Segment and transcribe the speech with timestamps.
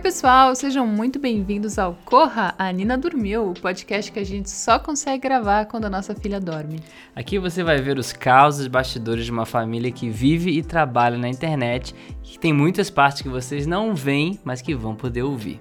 [0.00, 4.48] Oi, pessoal, sejam muito bem-vindos ao Corra, a Nina Dormiu, o podcast que a gente
[4.48, 6.80] só consegue gravar quando a nossa filha dorme.
[7.14, 11.28] Aqui você vai ver os causos bastidores de uma família que vive e trabalha na
[11.28, 11.94] internet
[12.24, 15.60] e que tem muitas partes que vocês não veem, mas que vão poder ouvir.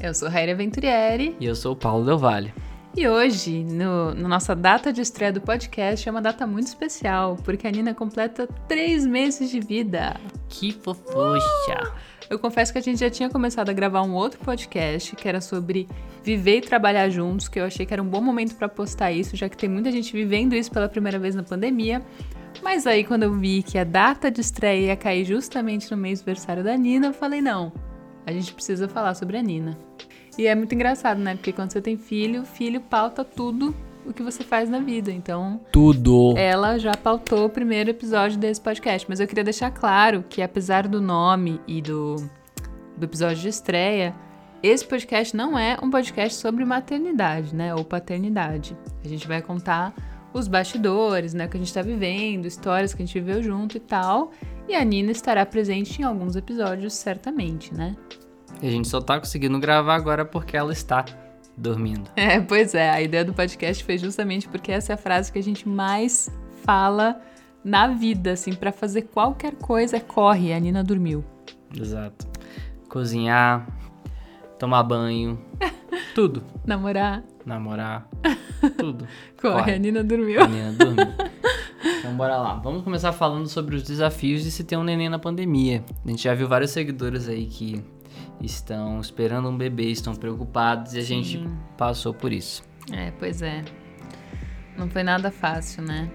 [0.00, 1.36] Eu sou Raíra Venturieri.
[1.38, 2.54] E eu sou o Paulo Del Valle.
[2.96, 7.36] E hoje, no, no, nossa data de estreia do podcast, é uma data muito especial,
[7.44, 10.16] porque a Nina completa três meses de vida.
[10.48, 11.92] Que fofucha!
[11.92, 12.13] Uh!
[12.28, 15.40] Eu confesso que a gente já tinha começado a gravar um outro podcast que era
[15.40, 15.86] sobre
[16.22, 19.36] viver e trabalhar juntos, que eu achei que era um bom momento para postar isso,
[19.36, 22.02] já que tem muita gente vivendo isso pela primeira vez na pandemia.
[22.62, 26.20] Mas aí, quando eu vi que a data de estreia ia cair justamente no mês
[26.20, 27.72] aniversário da Nina, eu falei: não,
[28.24, 29.76] a gente precisa falar sobre a Nina.
[30.38, 31.34] E é muito engraçado, né?
[31.34, 33.74] Porque quando você tem filho, filho pauta tudo
[34.06, 35.10] o que você faz na vida.
[35.10, 36.34] Então, tudo.
[36.36, 40.86] Ela já pautou o primeiro episódio desse podcast, mas eu queria deixar claro que apesar
[40.86, 42.16] do nome e do,
[42.96, 44.14] do episódio de estreia,
[44.62, 48.76] esse podcast não é um podcast sobre maternidade, né, ou paternidade.
[49.04, 49.94] A gente vai contar
[50.32, 53.76] os bastidores, né, o que a gente está vivendo, histórias que a gente viveu junto
[53.76, 54.32] e tal.
[54.66, 57.94] E a Nina estará presente em alguns episódios, certamente, né?
[58.62, 61.04] E a gente só tá conseguindo gravar agora porque ela está
[61.56, 62.10] dormindo.
[62.16, 62.90] É, pois é.
[62.90, 66.30] A ideia do podcast foi justamente porque essa é a frase que a gente mais
[66.64, 67.20] fala
[67.64, 71.24] na vida, assim, para fazer qualquer coisa, corre, a Nina dormiu.
[71.74, 72.26] Exato.
[72.88, 73.66] Cozinhar,
[74.58, 75.38] tomar banho,
[76.14, 76.42] tudo.
[76.66, 77.24] Namorar.
[77.44, 78.08] Namorar,
[78.78, 79.06] tudo.
[79.40, 80.42] corre, corre, a Nina dormiu.
[80.42, 81.06] A Nina dormiu.
[81.98, 82.54] Então bora lá.
[82.54, 85.84] Vamos começar falando sobre os desafios de se ter um neném na pandemia.
[86.04, 87.82] A gente já viu vários seguidores aí que
[88.40, 91.22] estão esperando um bebê, estão preocupados e a Sim.
[91.22, 92.62] gente passou por isso.
[92.92, 93.64] É, pois é.
[94.76, 96.10] Não foi nada fácil, né?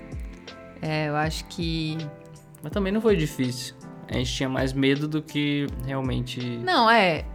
[0.82, 1.98] É, eu acho que.
[2.62, 3.76] Mas também não foi difícil.
[4.08, 6.40] A gente tinha mais medo do que realmente.
[6.58, 7.26] Não, é.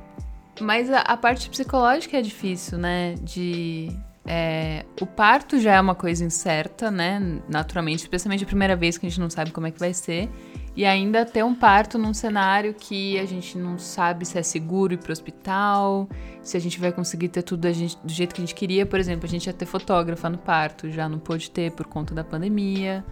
[0.61, 3.15] Mas a, a parte psicológica é difícil, né?
[3.23, 3.89] De.
[4.27, 7.41] É, o parto já é uma coisa incerta, né?
[7.49, 10.31] Naturalmente, especialmente a primeira vez que a gente não sabe como é que vai ser.
[10.77, 14.95] E ainda ter um parto num cenário que a gente não sabe se é seguro
[14.95, 16.09] ir pro hospital,
[16.43, 18.85] se a gente vai conseguir ter tudo gente, do jeito que a gente queria.
[18.85, 22.13] Por exemplo, a gente ia ter fotógrafa no parto, já não pôde ter por conta
[22.13, 23.05] da pandemia.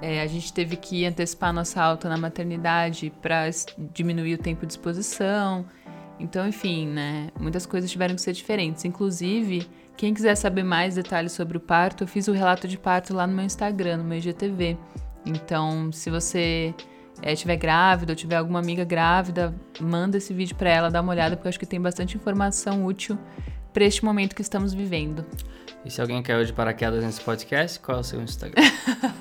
[0.00, 3.50] É, a gente teve que antecipar nossa alta na maternidade para
[3.92, 5.66] diminuir o tempo de exposição.
[6.20, 7.30] Então, enfim, né?
[7.38, 8.84] Muitas coisas tiveram que ser diferentes.
[8.84, 13.12] Inclusive, quem quiser saber mais detalhes sobre o parto, eu fiz o relato de parto
[13.12, 14.76] lá no meu Instagram, no meu IGTV.
[15.26, 16.72] Então, se você
[17.22, 21.12] é, estiver grávida ou tiver alguma amiga grávida, manda esse vídeo para ela, dá uma
[21.12, 23.18] olhada, porque eu acho que tem bastante informação útil
[23.72, 25.24] para este momento que estamos vivendo.
[25.84, 28.62] E se alguém caiu de paraquedas nesse podcast, qual é o seu Instagram?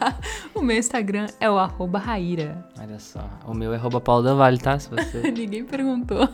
[0.54, 2.68] o meu Instagram é o arroba Raíra.
[2.80, 3.30] Olha só.
[3.46, 4.78] O meu é arroba Paulo da Vale, tá?
[4.80, 5.30] Se você...
[5.32, 6.28] Ninguém perguntou.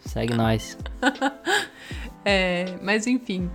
[0.00, 0.76] Segue nós.
[2.24, 3.50] é, mas enfim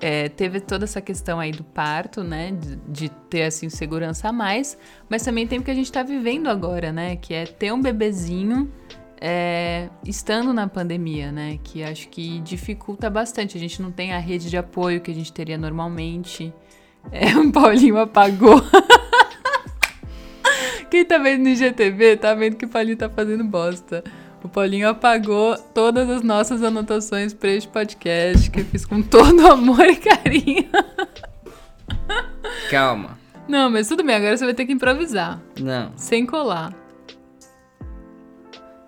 [0.00, 2.52] é, teve toda essa questão aí do parto, né?
[2.52, 4.78] De, de, ter, assim, segurança a mais.
[5.08, 7.16] Mas também tem o que a gente tá vivendo agora, né?
[7.16, 8.72] Que é ter um bebezinho
[9.20, 11.58] é, estando na pandemia, né?
[11.62, 13.58] Que acho que dificulta bastante.
[13.58, 16.52] A gente não tem a rede de apoio que a gente teria normalmente.
[17.12, 18.60] É, o Paulinho apagou.
[20.90, 24.02] Quem tá vendo no IGTV tá vendo que o Paulinho tá fazendo bosta.
[24.42, 29.46] O Paulinho apagou todas as nossas anotações para este podcast, que eu fiz com todo
[29.46, 30.68] amor e carinho.
[32.70, 33.18] Calma.
[33.46, 35.40] Não, mas tudo bem, agora você vai ter que improvisar.
[35.60, 35.92] Não.
[35.96, 36.72] Sem colar.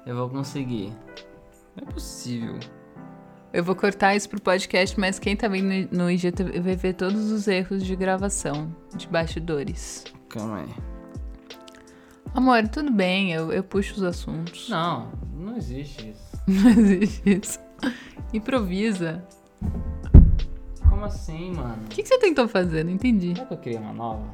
[0.07, 0.93] Eu vou conseguir.
[1.77, 2.59] Não é possível.
[3.53, 7.31] Eu vou cortar isso pro podcast, mas quem tá vendo no IGTV vai ver todos
[7.31, 10.05] os erros de gravação, de bastidores.
[10.31, 10.75] Calma aí.
[12.35, 14.71] Amor, tudo bem, eu, eu puxo os assuntos.
[14.71, 15.13] Não,
[15.43, 16.33] não existe isso.
[16.47, 17.61] Não existe isso.
[18.33, 19.25] Improvisa.
[20.89, 21.85] Como assim, mano?
[21.85, 22.85] O que, que, você tentou fazer?
[22.85, 23.35] Não entendi.
[23.35, 24.25] Será que eu criei uma nova?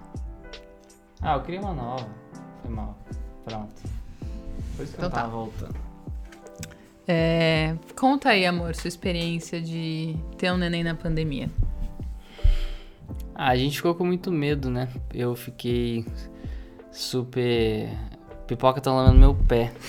[1.20, 2.08] Ah, eu criei uma nova.
[2.62, 2.98] Foi mal.
[3.44, 3.82] Pronto.
[4.76, 5.28] Por isso que então eu tava tá.
[5.28, 5.76] voltando.
[7.06, 11.50] É, conta aí, amor, sua experiência de ter um neném na pandemia.
[13.34, 14.88] Ah, a gente ficou com muito medo, né?
[15.14, 16.04] Eu fiquei
[16.92, 17.88] super
[18.48, 19.70] Pipoca tá lavando meu pé.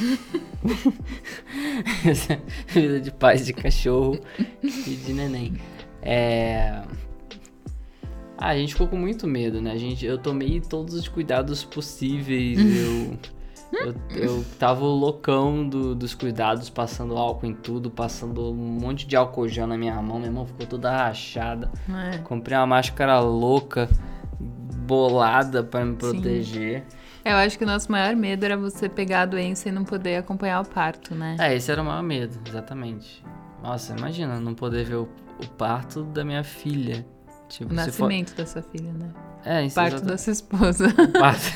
[2.67, 4.19] Vida de paz de cachorro
[4.61, 5.53] e de neném.
[6.01, 6.81] É...
[8.38, 9.71] Ah, a gente ficou com muito medo, né?
[9.71, 12.59] A gente, eu tomei todos os cuidados possíveis.
[12.59, 13.17] eu,
[13.71, 19.15] eu, eu tava loucão do, dos cuidados, passando álcool em tudo, passando um monte de
[19.15, 20.19] álcool gel na minha mão.
[20.19, 21.71] Minha mão ficou toda rachada.
[22.13, 22.17] É.
[22.17, 23.89] Comprei uma máscara louca
[24.38, 26.83] bolada para me proteger.
[27.24, 30.16] Eu acho que o nosso maior medo era você pegar a doença e não poder
[30.18, 31.36] acompanhar o parto, né?
[31.39, 33.24] É, esse era o maior medo, exatamente.
[33.62, 35.10] Nossa, imagina não poder ver o,
[35.44, 37.06] o parto da minha filha.
[37.50, 39.10] Tipo, o se for- nascimento da sua filha, né?
[39.45, 40.88] É, isso Parto da sua esposa.
[41.18, 41.51] Parto-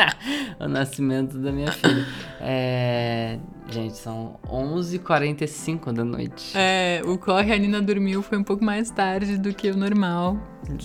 [0.60, 2.06] o nascimento da minha filha.
[2.40, 3.38] É...
[3.70, 6.52] Gente, são 11h45 da noite.
[6.56, 10.38] É, o corre a Nina dormiu foi um pouco mais tarde do que o normal.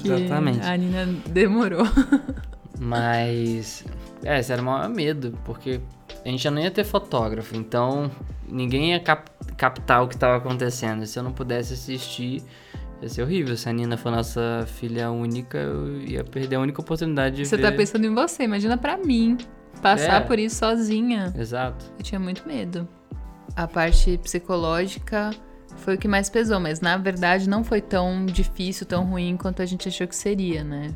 [0.03, 0.61] Exatamente.
[0.65, 1.85] A Nina demorou.
[2.83, 3.83] Mas,
[4.23, 5.79] é, esse era o maior medo, porque
[6.25, 8.11] a gente já não ia ter fotógrafo, então
[8.49, 11.05] ninguém ia cap- captar o que estava acontecendo.
[11.05, 12.43] Se eu não pudesse assistir,
[13.01, 13.55] ia ser horrível.
[13.55, 17.57] Se a Nina for nossa filha única, eu ia perder a única oportunidade de Você
[17.57, 17.63] ver.
[17.63, 19.37] tá pensando em você, imagina pra mim.
[19.81, 20.25] Passar É.
[20.25, 21.33] por isso sozinha.
[21.37, 21.85] Exato.
[21.97, 22.87] Eu tinha muito medo.
[23.55, 25.31] A parte psicológica
[25.77, 29.61] foi o que mais pesou, mas na verdade não foi tão difícil, tão ruim quanto
[29.61, 30.93] a gente achou que seria, né?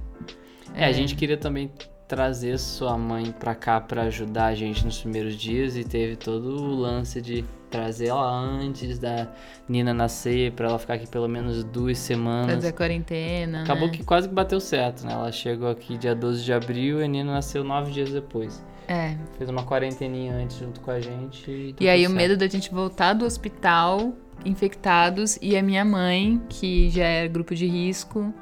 [0.78, 1.72] É, a gente queria também
[2.08, 6.56] trazer sua mãe pra cá pra ajudar a gente nos primeiros dias e teve todo
[6.56, 9.28] o lance de trazer ela antes da
[9.68, 12.56] Nina nascer, pra ela ficar aqui pelo menos duas semanas.
[12.56, 13.64] Fazer a quarentena.
[13.64, 13.94] Acabou né?
[13.94, 15.12] que quase que bateu certo, né?
[15.12, 18.64] Ela chegou aqui dia 12 de abril e a Nina nasceu nove dias depois.
[18.88, 19.18] É.
[19.38, 21.52] Fez uma quarenteninha antes junto com a gente.
[21.52, 22.30] E, E aí tudo o certo.
[22.30, 24.14] medo da gente voltar do hospital
[24.46, 28.34] infectados e a minha mãe, que já é grupo de risco,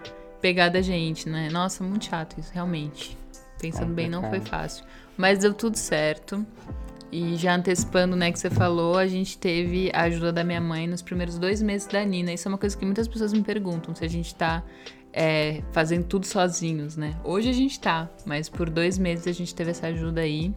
[0.45, 1.49] pegar da gente, né?
[1.51, 3.17] Nossa, muito chato isso, realmente.
[3.59, 4.85] Pensando bem, não foi fácil.
[5.17, 6.45] Mas deu tudo certo.
[7.11, 10.85] E já antecipando, né, que você falou, a gente teve a ajuda da minha mãe
[10.85, 12.31] nos primeiros dois meses da Nina.
[12.31, 14.63] Isso é uma coisa que muitas pessoas me perguntam, se a gente tá
[15.11, 17.19] é, fazendo tudo sozinhos, né?
[17.23, 20.53] Hoje a gente tá, mas por dois meses a gente teve essa ajuda aí.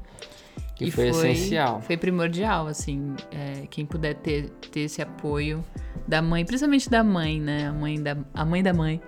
[0.77, 1.81] Que foi essencial.
[1.81, 5.65] Foi primordial, assim, é, quem puder ter, ter esse apoio
[6.07, 7.69] da mãe, principalmente da mãe, né?
[7.69, 9.01] A mãe da, a mãe da mãe.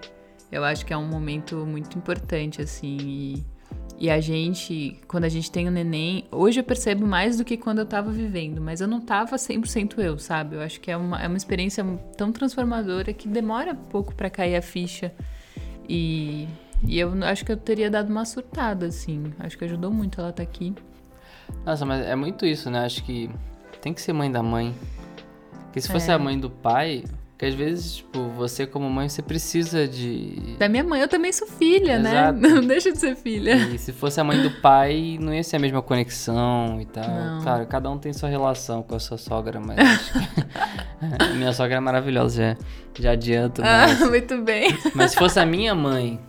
[0.50, 2.96] Eu acho que é um momento muito importante, assim.
[3.00, 3.44] E,
[3.98, 7.56] e a gente, quando a gente tem o neném, hoje eu percebo mais do que
[7.56, 10.56] quando eu tava vivendo, mas eu não tava 100% eu, sabe?
[10.56, 11.84] Eu acho que é uma, é uma experiência
[12.16, 15.12] tão transformadora que demora pouco pra cair a ficha.
[15.88, 16.48] E,
[16.84, 19.32] e eu acho que eu teria dado uma surtada, assim.
[19.38, 20.74] Acho que ajudou muito ela estar aqui.
[21.64, 22.84] Nossa, mas é muito isso, né?
[22.84, 23.30] Acho que
[23.80, 24.74] tem que ser mãe da mãe.
[25.64, 26.14] Porque se fosse É.
[26.14, 27.04] a mãe do pai,
[27.40, 30.56] que às vezes, tipo, você como mãe, você precisa de.
[30.58, 32.38] Da minha mãe, eu também sou filha, Exato.
[32.38, 32.48] né?
[32.52, 33.56] Não deixa de ser filha.
[33.72, 37.08] E se fosse a mãe do pai, não ia ser a mesma conexão e tal.
[37.08, 37.40] Não.
[37.42, 39.78] Claro, cada um tem sua relação com a sua sogra, mas.
[41.34, 42.58] Minha sogra é maravilhosa,
[42.94, 43.62] já, já adianto.
[43.62, 44.76] Mas, Ah, muito bem.
[44.94, 46.20] mas se fosse a minha mãe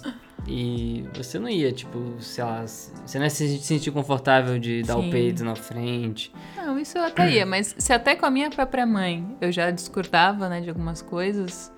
[0.51, 4.95] e você não ia, tipo, sei lá, você não ia se sentir confortável de dar
[4.95, 5.07] Sim.
[5.07, 6.31] o peito na frente.
[6.57, 9.71] Não, isso eu até ia, mas se até com a minha própria mãe eu já
[9.71, 11.71] discordava, né, de algumas coisas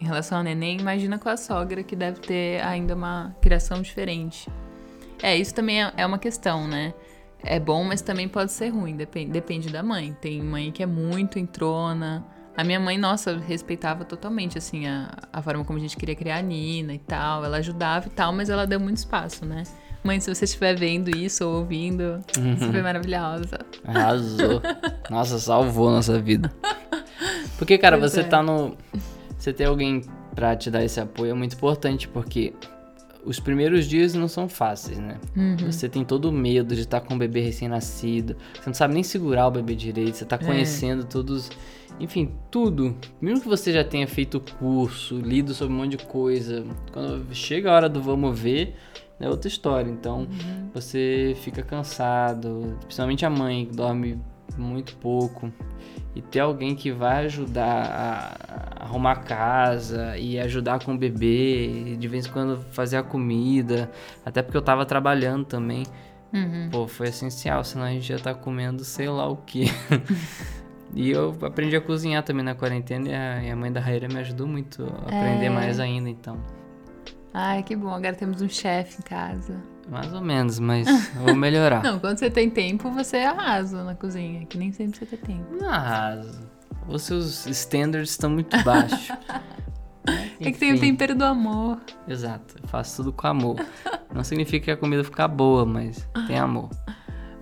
[0.00, 4.48] em relação ao neném, imagina com a sogra que deve ter ainda uma criação diferente.
[5.22, 6.94] É, isso também é- é uma questão, né?
[7.42, 10.16] É bom, mas também pode ser ruim, depende, depende da mãe.
[10.20, 12.24] Tem mãe que é muito entrona.
[12.56, 16.38] A minha mãe, nossa, respeitava totalmente, assim, a, a forma como a gente queria criar
[16.38, 17.44] a Nina e tal.
[17.44, 19.62] Ela ajudava e tal, mas ela deu muito espaço, né?
[20.02, 22.20] Mãe, se você estiver vendo isso ou ouvindo,
[22.58, 23.58] você foi maravilhosa.
[23.84, 24.62] Arrasou.
[25.10, 26.50] Nossa, salvou nossa vida.
[27.58, 28.24] Porque, cara, Pois você é.
[28.24, 28.76] tá no.
[29.38, 30.02] Você ter alguém
[30.34, 32.54] pra te dar esse apoio é muito importante, porque
[33.24, 35.18] os primeiros dias não são fáceis, né?
[35.36, 35.56] Uhum.
[35.70, 39.02] Você tem todo o medo de estar com um bebê recém-nascido, você não sabe nem
[39.02, 40.38] segurar o bebê direito, você tá É.
[40.44, 41.50] conhecendo todos.
[41.98, 42.96] Enfim, tudo.
[43.20, 47.70] Mesmo que você já tenha feito curso, lido sobre um monte de coisa, quando chega
[47.70, 48.74] a hora do vamos ver,
[49.18, 49.90] é outra história.
[49.90, 50.70] Então, Uhum.
[50.72, 54.18] você fica cansado, principalmente a mãe, que dorme
[54.60, 55.50] muito pouco.
[56.14, 58.36] E ter alguém que vai ajudar
[58.78, 63.02] a arrumar a casa e ajudar com o bebê, de vez em quando fazer a
[63.02, 63.90] comida,
[64.24, 65.84] até porque eu tava trabalhando também.
[66.32, 66.68] Uhum.
[66.70, 69.64] Pô, foi essencial, senão a gente já tá comendo sei lá o que.
[70.94, 74.08] e eu aprendi a cozinhar também na quarentena e a, e a mãe da Raíra
[74.08, 75.50] me ajudou muito a aprender É.
[75.50, 76.36] mais ainda, então.
[77.32, 77.90] Ai, que bom.
[77.90, 79.56] Agora temos um chefe em casa.
[79.90, 81.82] Mais ou menos, mas eu vou melhorar.
[81.82, 84.46] Não, quando você tem tempo, você arrasa na cozinha.
[84.46, 85.56] Que nem sempre você tem tempo.
[85.60, 86.48] Não arraso.
[86.88, 89.10] Os seus standards estão muito baixos.
[90.40, 91.78] É que tem o tempero do amor.
[92.08, 93.56] Exato, eu faço tudo com amor.
[94.12, 96.70] Não significa que a comida fica boa, mas tem amor.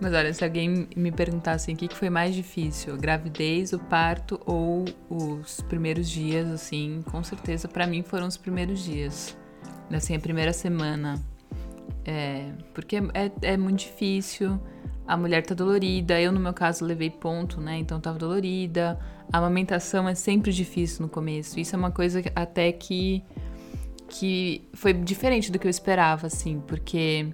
[0.01, 2.95] Mas olha, se alguém me perguntar assim, o que que foi mais difícil?
[2.95, 8.37] A gravidez, o parto ou os primeiros dias, assim, com certeza pra mim foram os
[8.37, 9.37] primeiros dias.
[9.93, 11.21] Assim, a primeira semana.
[12.11, 14.59] É, porque é, é muito difícil.
[15.07, 16.19] A mulher tá dolorida.
[16.19, 17.77] Eu, no meu caso, levei ponto, né?
[17.77, 18.99] Então tava dolorida.
[19.31, 21.61] A amamentação é sempre difícil no começo.
[21.61, 23.23] Isso é uma coisa até que
[24.11, 27.29] que foi diferente do que eu esperava, assim, porque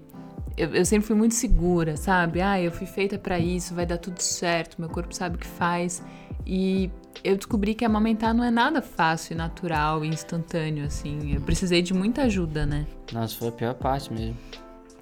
[0.56, 2.40] eu, eu sempre fui muito segura, sabe?
[2.40, 5.46] Ah, eu fui feita para isso, vai dar tudo certo, meu corpo sabe o que
[5.46, 6.02] faz.
[6.44, 6.90] E
[7.22, 11.32] eu descobri que amamentar não é nada fácil natural e instantâneo, assim.
[11.32, 12.86] Eu precisei de muita ajuda, né?
[13.12, 14.36] Nossa, foi a pior parte mesmo.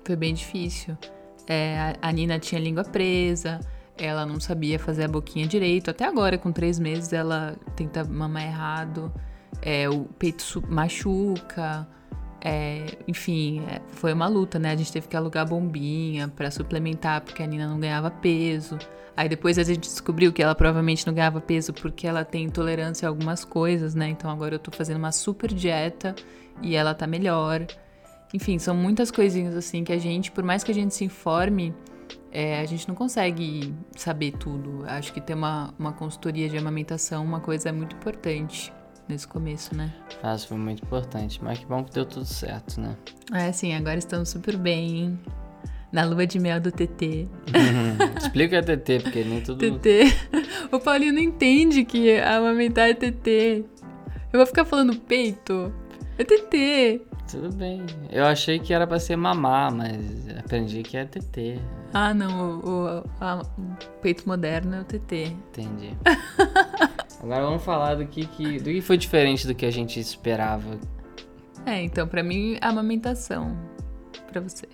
[0.05, 0.97] Foi bem difícil.
[1.47, 3.61] É, a Nina tinha a língua presa,
[3.97, 5.91] ela não sabia fazer a boquinha direito.
[5.91, 9.13] Até agora, com três meses, ela tenta mamar errado.
[9.61, 11.87] É, o peito machuca.
[12.45, 14.73] É, enfim, é, foi uma luta, né?
[14.73, 18.79] A gente teve que alugar bombinha para suplementar, porque a Nina não ganhava peso.
[19.17, 23.07] Aí depois a gente descobriu que ela provavelmente não ganhava peso porque ela tem intolerância
[23.07, 24.09] a algumas coisas, né?
[24.09, 26.15] Então agora eu tô fazendo uma super dieta
[26.63, 27.67] e ela tá melhor.
[28.35, 31.75] Enfim, são muitas coisinhas assim que a gente, por mais que a gente se informe,
[32.31, 34.85] é, a gente não consegue saber tudo.
[34.87, 38.73] Acho que ter uma, uma consultoria de amamentação uma coisa é muito importante
[39.07, 39.93] nesse começo, né?
[40.23, 41.43] Nossa, foi muito importante.
[41.43, 42.97] Mas que bom que deu tudo certo, né?
[43.33, 45.21] É, sim, agora estamos super bem, hein?
[45.93, 47.29] Na lua de mel do TT.
[48.17, 49.79] Explica a TT, porque nem tudo.
[49.79, 50.05] TT.
[50.73, 53.67] O Paulinho não entende que amamentar é TT.
[54.33, 55.71] Eu vou ficar falando peito.
[56.23, 57.03] É TT.
[57.29, 57.85] Tudo bem.
[58.09, 61.59] Eu achei que era pra ser mamar, mas aprendi que é TT.
[61.93, 62.61] Ah, não.
[62.61, 65.25] O, o, a, o peito moderno é o TT.
[65.25, 65.97] Entendi.
[67.21, 70.79] Agora vamos falar do que, que, do que foi diferente do que a gente esperava.
[71.67, 73.59] É, então, pra mim, a amamentação.
[74.31, 74.69] Pra você.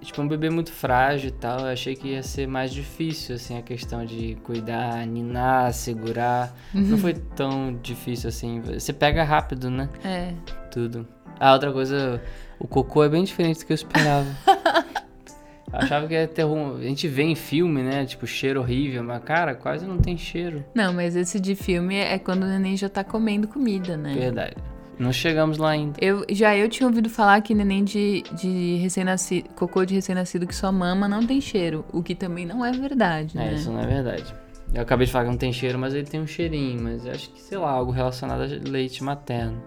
[0.00, 3.58] Tipo, um bebê muito frágil e tal, eu achei que ia ser mais difícil, assim,
[3.58, 6.56] a questão de cuidar, ninar, segurar.
[6.74, 6.82] Uhum.
[6.82, 8.60] Não foi tão difícil assim.
[8.60, 9.88] Você pega rápido, né?
[10.02, 10.32] É.
[10.70, 11.06] Tudo.
[11.38, 12.22] Ah, outra coisa,
[12.58, 14.26] o cocô é bem diferente do que eu esperava.
[15.72, 16.76] eu achava que ia ter um.
[16.76, 18.04] A gente vê em filme, né?
[18.06, 20.64] Tipo, cheiro horrível, mas, cara, quase não tem cheiro.
[20.74, 24.14] Não, mas esse de filme é quando o neném já tá comendo comida, né?
[24.14, 24.56] Verdade.
[25.00, 25.98] Não chegamos lá ainda.
[25.98, 30.54] Eu, já eu tinha ouvido falar que neném de, de recém-nascido, cocô de recém-nascido que
[30.54, 33.54] só mama não tem cheiro, o que também não é verdade, é, né?
[33.54, 34.34] isso não é verdade.
[34.74, 37.30] Eu acabei de falar que não tem cheiro, mas ele tem um cheirinho, mas acho
[37.30, 39.62] que, sei lá, algo relacionado a leite materno.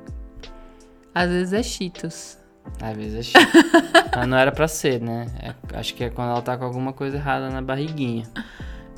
[1.16, 2.38] Às vezes é Cheetos.
[2.80, 3.62] Às vezes é Cheetos.
[4.16, 5.26] mas não era pra ser, né?
[5.42, 8.30] É, acho que é quando ela tá com alguma coisa errada na barriguinha.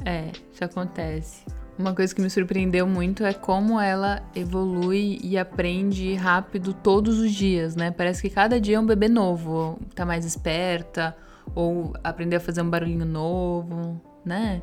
[0.03, 1.45] É, isso acontece.
[1.77, 7.33] Uma coisa que me surpreendeu muito é como ela evolui e aprende rápido todos os
[7.33, 7.91] dias, né?
[7.91, 11.15] Parece que cada dia é um bebê novo, tá mais esperta,
[11.53, 14.61] ou aprender a fazer um barulhinho novo, né?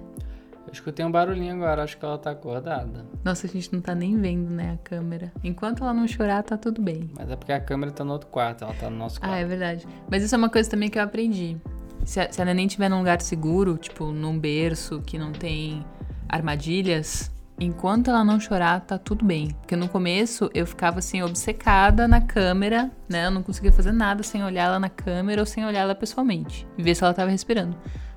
[0.66, 3.04] Eu escutei um barulhinho agora, acho que ela tá acordada.
[3.22, 5.30] Nossa, a gente não tá nem vendo, né, a câmera.
[5.44, 7.10] Enquanto ela não chorar, tá tudo bem.
[7.14, 9.34] Mas é porque a câmera tá no outro quarto, ela tá no nosso quarto.
[9.34, 9.86] Ah, é verdade.
[10.10, 11.58] Mas isso é uma coisa também que eu aprendi.
[12.06, 15.84] Se a, se a neném estiver num lugar seguro, tipo num berço que não tem
[16.32, 19.48] armadilhas, enquanto ela não chorar, tá tudo bem.
[19.60, 23.26] Porque no começo eu ficava assim, obcecada na câmera, né?
[23.26, 26.66] Eu não conseguia fazer nada sem olhar ela na câmera ou sem olhar ela pessoalmente
[26.76, 27.76] e ver se ela tava respirando.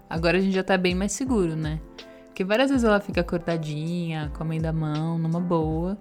[0.09, 1.79] Agora a gente já tá bem mais seguro, né?
[2.27, 5.97] Porque várias vezes ela fica acordadinha, comendo a mão, numa boa,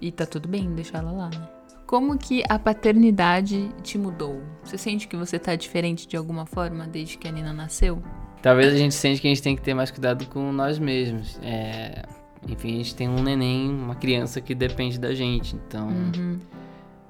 [0.00, 1.48] e tá tudo bem deixar ela lá, né?
[1.86, 4.42] Como que a paternidade te mudou?
[4.64, 8.02] Você sente que você tá diferente de alguma forma desde que a Nina nasceu?
[8.46, 11.36] Talvez a gente sente que a gente tem que ter mais cuidado com nós mesmos.
[11.42, 12.04] É,
[12.48, 15.56] enfim, a gente tem um neném, uma criança que depende da gente.
[15.56, 16.38] Então, uhum.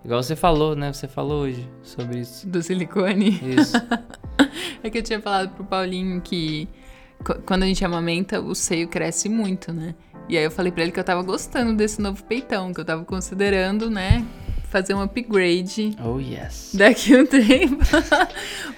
[0.02, 0.90] igual você falou, né?
[0.90, 2.48] Você falou hoje sobre isso.
[2.48, 3.38] Do silicone.
[3.54, 3.76] Isso.
[4.82, 6.66] é que eu tinha falado pro Paulinho que
[7.44, 9.94] quando a gente amamenta, o seio cresce muito, né?
[10.30, 12.84] E aí eu falei para ele que eu tava gostando desse novo peitão, que eu
[12.86, 14.24] tava considerando, né,
[14.70, 15.96] fazer um upgrade.
[16.04, 16.72] Oh, yes.
[16.74, 17.84] Daqui um tempo.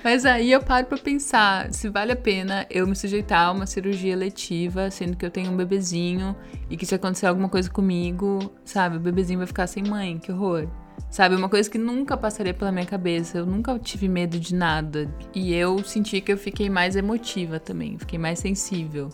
[0.03, 3.67] Mas aí eu paro pra pensar se vale a pena eu me sujeitar a uma
[3.67, 6.37] cirurgia letiva, sendo que eu tenho um bebezinho
[6.71, 10.31] e que se acontecer alguma coisa comigo, sabe, o bebezinho vai ficar sem mãe, que
[10.31, 10.69] horror.
[11.11, 13.39] Sabe, uma coisa que nunca passaria pela minha cabeça.
[13.39, 15.09] Eu nunca tive medo de nada.
[15.35, 19.09] E eu senti que eu fiquei mais emotiva também, fiquei mais sensível.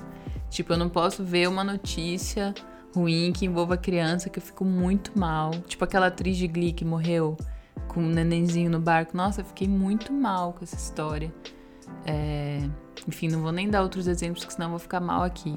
[0.50, 2.54] Tipo, eu não posso ver uma notícia
[2.94, 5.50] ruim que envolva criança que eu fico muito mal.
[5.66, 7.36] Tipo aquela atriz de Glee que morreu
[7.88, 9.16] com um nenenzinho no barco.
[9.16, 11.32] Nossa, eu fiquei muito mal com essa história.
[12.06, 12.60] É...
[13.06, 15.54] Enfim, não vou nem dar outros exemplos, porque senão eu vou ficar mal aqui.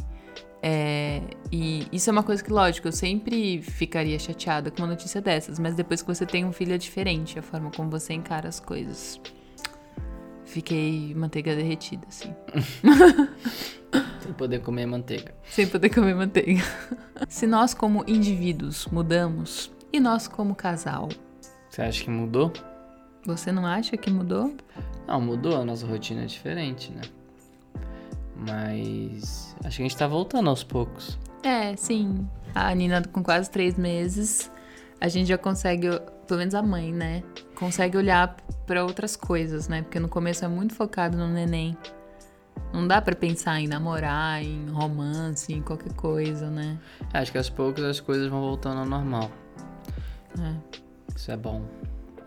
[0.62, 1.22] É...
[1.52, 5.60] E isso é uma coisa que, lógico, eu sempre ficaria chateada com uma notícia dessas,
[5.60, 8.60] mas depois que você tem um filho é diferente a forma como você encara as
[8.60, 9.20] coisas.
[10.46, 12.34] Fiquei manteiga derretida, assim.
[14.28, 15.34] Sem poder comer manteiga.
[15.50, 16.62] Sem poder comer manteiga.
[17.30, 21.08] Se nós, como indivíduos, mudamos, e nós, como casal?
[21.70, 22.52] Você acha que mudou?
[23.26, 24.54] Você não acha que mudou?
[25.08, 25.56] Não, mudou.
[25.62, 27.02] A nossa rotina é diferente, né?
[28.36, 31.18] Mas acho que a gente tá voltando aos poucos.
[31.42, 32.28] É, sim.
[32.54, 34.52] A Nina com quase três meses.
[35.00, 35.88] a gente já consegue,
[36.28, 37.24] pelo menos a mãe, né?
[37.56, 39.84] Consegue olhar pra outras coisas, né?
[39.84, 41.78] Porque no começo é muito focado no neném.
[42.74, 46.78] Não dá pra pensar em namorar, em romance, em qualquer coisa, né?
[47.14, 49.32] Acho que aos poucos as coisas vão voltando ao normal.
[50.40, 50.54] É.
[51.16, 51.64] Isso é bom.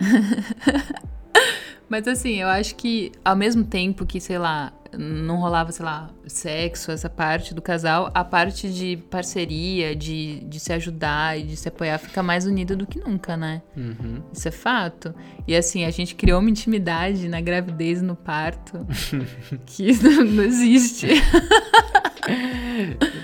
[1.88, 6.10] Mas assim, eu acho que ao mesmo tempo que, sei lá, não rolava, sei lá,
[6.26, 11.56] sexo, essa parte do casal, a parte de parceria, de, de se ajudar e de
[11.56, 13.62] se apoiar fica mais unida do que nunca, né?
[13.76, 14.22] Uhum.
[14.32, 15.14] Isso é fato.
[15.46, 18.86] E assim, a gente criou uma intimidade na gravidez e no parto
[19.66, 21.06] que não, não existe.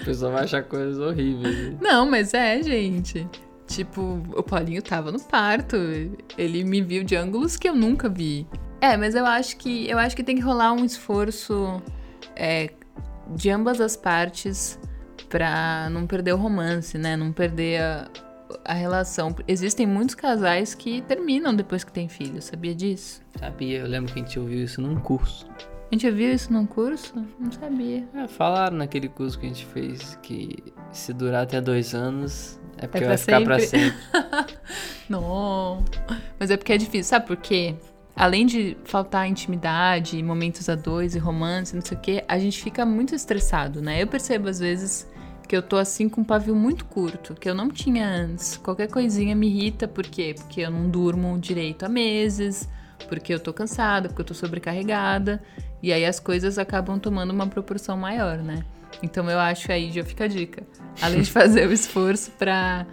[0.00, 1.72] A pessoa vai achar coisas horríveis.
[1.72, 1.78] né?
[1.80, 3.26] Não, mas é, gente.
[3.66, 5.76] Tipo, o Paulinho tava no parto.
[6.38, 8.46] Ele me viu de ângulos que eu nunca vi.
[8.80, 11.82] É, mas eu acho que eu acho que tem que rolar um esforço
[12.34, 12.70] é,
[13.34, 14.78] de ambas as partes
[15.28, 17.16] pra não perder o romance, né?
[17.16, 18.08] Não perder a,
[18.64, 19.34] a relação.
[19.48, 23.22] Existem muitos casais que terminam depois que tem filho, sabia disso?
[23.38, 25.46] Sabia, eu lembro que a gente ouviu isso num curso.
[25.58, 27.14] A gente já viu isso num curso?
[27.38, 28.04] Não sabia.
[28.12, 30.56] É, falaram naquele curso que a gente fez que
[30.90, 33.96] se durar até dois anos é porque pra vai ficar pra sempre.
[34.10, 34.56] sempre.
[35.08, 35.84] Não.
[36.38, 37.76] Mas é porque é difícil, sabe por quê?
[38.16, 42.62] Além de faltar intimidade, momentos a dois e romance, não sei o quê, a gente
[42.62, 44.02] fica muito estressado, né?
[44.02, 45.06] Eu percebo às vezes
[45.46, 48.56] que eu tô assim com um pavio muito curto, que eu não tinha antes.
[48.56, 50.34] Qualquer coisinha me irrita, por quê?
[50.34, 52.66] Porque eu não durmo direito há meses,
[53.06, 55.42] porque eu tô cansada, porque eu tô sobrecarregada,
[55.82, 58.64] e aí as coisas acabam tomando uma proporção maior, né?
[59.02, 60.66] Então eu acho aí, já fica a dica.
[61.02, 62.86] Além de fazer o esforço pra,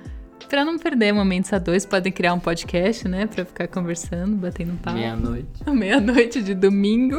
[0.54, 3.26] pra não perder momentos a dois, podem criar um podcast, né?
[3.26, 4.96] Pra ficar conversando, batendo papo.
[4.96, 5.48] Meia-noite.
[5.68, 7.18] Meia-noite de domingo.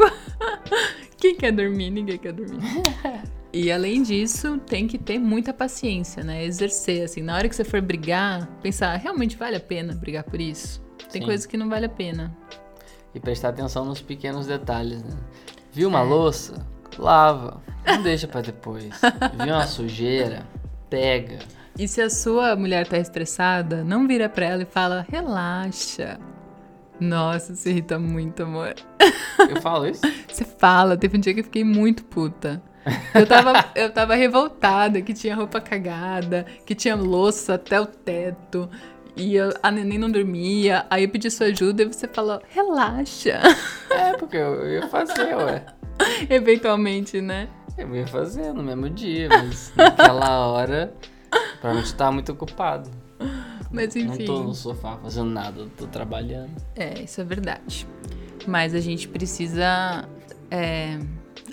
[1.19, 1.91] Quem quer dormir?
[1.91, 2.61] Ninguém quer dormir.
[3.57, 6.45] E além disso, tem que ter muita paciência, né?
[6.45, 10.41] Exercer, assim, na hora que você for brigar, pensar, realmente vale a pena brigar por
[10.41, 10.83] isso?
[11.13, 11.27] Tem Sim.
[11.29, 12.37] coisas que não vale a pena.
[13.15, 15.17] E prestar atenção nos pequenos detalhes, né?
[15.73, 16.03] Viu uma É.
[16.03, 16.67] louça?
[16.99, 17.63] Lava.
[17.87, 18.91] Não deixa pra depois.
[19.45, 20.45] Viu uma sujeira?
[20.91, 21.39] Pega.
[21.79, 26.19] E se a sua mulher tá estressada, não vira pra ela e fala, relaxa.
[27.01, 28.75] Nossa, isso irrita muito, amor.
[29.49, 30.03] Eu falo isso?
[30.31, 32.63] Você fala, teve um dia que eu fiquei muito puta.
[33.13, 38.71] Eu tava, eu tava revoltada, que tinha roupa cagada, que tinha louça até o teto,
[39.17, 40.87] e eu- a neném não dormia.
[40.89, 43.41] Aí eu pedi sua ajuda e você falou, relaxa.
[43.91, 45.65] É, porque eu ia fazer, ué.
[46.31, 47.49] Eventualmente, né?
[47.77, 50.95] Eu ia fazer no mesmo dia, mas naquela hora,
[51.61, 52.91] provavelmente tava muito ocupado.
[53.71, 54.25] Mas Não enfim.
[54.25, 56.51] tô no sofá fazendo nada, tô trabalhando.
[56.77, 57.87] É, isso é verdade.
[58.47, 60.09] Mas a gente precisa
[60.51, 60.99] é,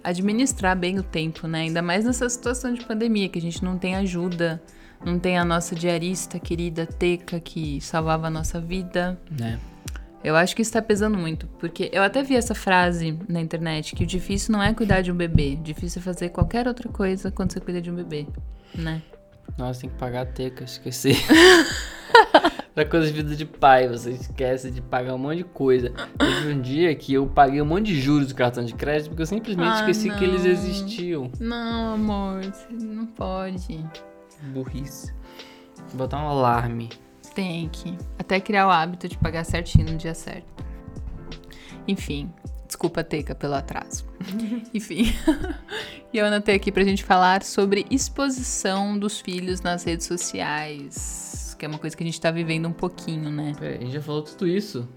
[0.04, 1.62] administrar bem o tempo, né?
[1.62, 4.62] Ainda mais nessa situação de pandemia, que a gente não tem ajuda,
[5.04, 9.20] não tem a nossa diarista querida Teca que salvava a nossa vida.
[9.32, 9.60] Né?
[10.24, 13.96] Eu acho que isso tá pesando muito, porque eu até vi essa frase na internet
[13.96, 16.88] que o difícil não é cuidar de um bebê, o difícil é fazer qualquer outra
[16.89, 18.28] coisa quando você cuida de um bebê,
[18.76, 19.02] né?
[19.58, 21.12] Nossa, tem que pagar a teca, esqueci.
[22.74, 25.92] Pra coisa de vida de pai, você esquece de pagar um monte de coisa.
[26.18, 29.24] Teve um dia que eu paguei um monte de juros do cartão de crédito porque
[29.24, 30.52] eu simplesmente Ah, esqueci que eles não.
[30.52, 31.32] existiam.
[31.38, 33.86] Não, amor, você não pode.
[34.54, 35.14] Burrice.
[35.90, 36.90] Vou botar um alarme.
[37.36, 37.98] Tem que.
[38.18, 40.48] Até criar o hábito de pagar certinho no dia certo.
[41.88, 42.32] Enfim,
[42.71, 44.05] desculpa, Teca, pelo atraso.
[44.73, 45.13] Enfim.
[46.13, 51.53] e eu anotei aqui pra gente falar sobre exposição dos filhos nas redes sociais.
[51.60, 53.53] Que é uma coisa que a gente tá vivendo um pouquinho, né?
[53.60, 54.88] Pera, aí, a gente já falou tudo isso?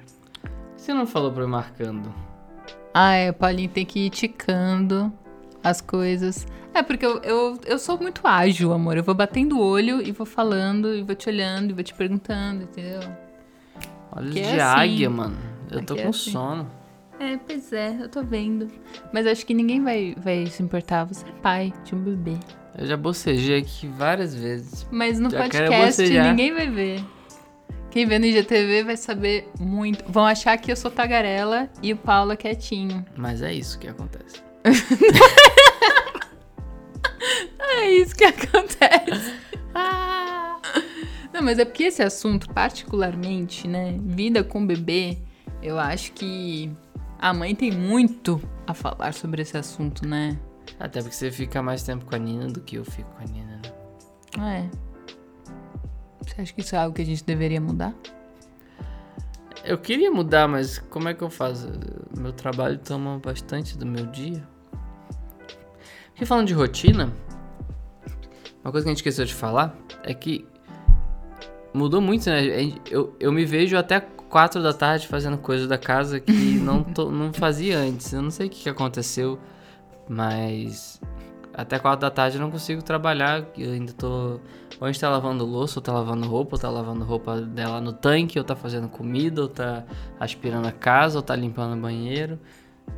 [0.77, 2.15] Você não falou pra eu ir marcando?
[2.95, 5.13] Ah, é, o Paulinho tem que ir ticando
[5.63, 6.47] as coisas.
[6.73, 8.97] É, porque eu, eu, eu sou muito ágil, amor.
[8.97, 11.93] Eu vou batendo o olho e vou falando, e vou te olhando, e vou te
[11.93, 13.01] perguntando, entendeu?
[14.13, 14.81] Olha Que de é assim.
[14.81, 15.37] águia, mano.
[15.71, 16.31] Eu tô Aqui é com assim.
[16.31, 16.71] sono.
[17.19, 18.69] É, pois é, eu tô vendo.
[19.13, 21.05] Mas acho que ninguém vai, vai se importar.
[21.05, 22.37] Você é pai de um bebê.
[22.77, 24.87] Eu já bocejei aqui várias vezes.
[24.91, 27.05] Mas no Já podcast ninguém vai ver.
[27.91, 30.05] Quem vê no IGTV vai saber muito.
[30.11, 33.07] Vão achar que eu sou tagarela e o Paulo é quietinho.
[33.17, 34.43] Mas é isso que acontece.
[37.77, 39.35] É isso que acontece.
[39.75, 40.61] Ah.
[41.33, 43.97] Não, mas é porque esse assunto, particularmente, né?
[44.01, 45.19] Vida com bebê,
[45.63, 46.71] eu acho que
[47.19, 50.39] a mãe tem muito a falar sobre esse assunto, né?
[50.79, 53.27] Até porque você fica mais tempo com a Nina do que eu fico com a
[53.27, 53.61] Nina,
[54.37, 54.71] né?
[54.71, 54.85] É.
[56.23, 57.95] Você acha que isso é algo que a gente deveria mudar?
[59.65, 61.69] Eu queria mudar, mas como é que eu faço?
[62.17, 64.47] Meu trabalho toma bastante do meu dia.
[66.21, 67.13] E falando de rotina,
[68.63, 70.47] uma coisa que a gente esqueceu de falar é que
[71.73, 72.41] mudou muito, né?
[72.91, 74.01] Eu, eu me vejo até
[74.35, 78.13] quatro da tarde fazendo coisa da casa que não, tô, não fazia antes.
[78.13, 79.39] Eu não sei o que, que aconteceu,
[80.09, 81.01] mas
[81.55, 83.45] até quatro da tarde eu não consigo trabalhar.
[83.57, 84.41] Eu ainda tô.
[84.81, 87.81] Ou a gente tá lavando louça, ou tá lavando roupa, ou tá lavando roupa dela
[87.81, 89.85] no tanque, ou tá fazendo comida, ou tá
[90.19, 92.37] aspirando a casa, ou tá limpando o banheiro.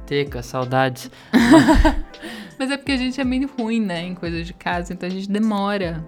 [0.06, 1.10] Teca, saudades.
[2.58, 5.12] Mas é porque a gente é meio ruim, né, em coisas de casa, então a
[5.12, 6.02] gente demora.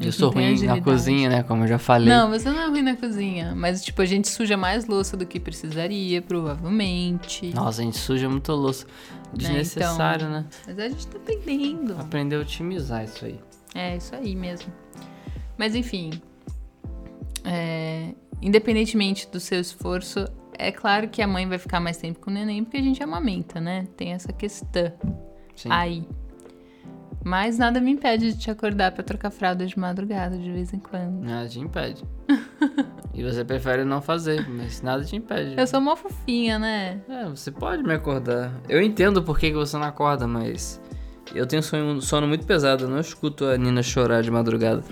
[0.00, 1.42] Eu sou ruim na cozinha, né?
[1.42, 2.08] Como eu já falei.
[2.08, 3.54] Não, você não é ruim na cozinha.
[3.54, 7.52] Mas, tipo, a gente suja mais louça do que precisaria, provavelmente.
[7.54, 8.86] Nossa, a gente suja muito louça.
[9.32, 10.46] Desnecessário, né?
[10.66, 11.96] Mas a gente tá aprendendo.
[11.98, 13.38] Aprender a otimizar isso aí.
[13.74, 14.72] É, isso aí mesmo.
[15.56, 16.10] Mas, enfim.
[17.44, 20.26] é, independentemente do seu esforço,
[20.58, 23.02] é claro que a mãe vai ficar mais tempo com o neném porque a gente
[23.02, 23.86] amamenta, né?
[23.96, 24.92] Tem essa questão
[25.56, 25.68] Sim.
[25.70, 26.06] aí.
[27.24, 30.78] Mas nada me impede de te acordar pra trocar fralda de madrugada de vez em
[30.78, 31.20] quando.
[31.20, 32.02] Nada te impede.
[33.12, 35.54] e você prefere não fazer, mas nada te impede.
[35.58, 37.00] Eu sou mó fofinha, né?
[37.08, 38.52] É, você pode me acordar.
[38.68, 40.80] Eu entendo por que você não acorda, mas
[41.34, 42.84] eu tenho sonho, sono muito pesado.
[42.84, 44.82] Eu não escuto a Nina chorar de madrugada.